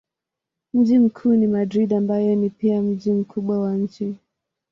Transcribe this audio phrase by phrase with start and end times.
[0.73, 4.15] Mji mkuu ni Madrid ambayo ni pia mji mkubwa wa nchi.